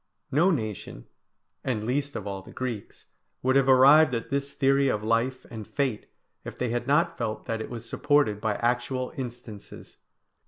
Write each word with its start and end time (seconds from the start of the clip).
No 0.31 0.49
nation, 0.49 1.05
and 1.63 1.83
least 1.83 2.15
of 2.15 2.25
all 2.25 2.41
the 2.41 2.51
Greeks, 2.51 3.05
would 3.43 3.55
have 3.55 3.69
arrived 3.69 4.15
at 4.15 4.31
this 4.31 4.51
theory 4.51 4.87
of 4.87 5.03
life 5.03 5.45
and 5.51 5.67
fate, 5.67 6.07
if 6.43 6.57
they 6.57 6.69
had 6.69 6.87
not 6.87 7.19
felt 7.19 7.45
that 7.45 7.61
it 7.61 7.69
was 7.69 7.87
supported 7.87 8.41
by 8.41 8.55
actual 8.55 9.13
instances. 9.15 9.97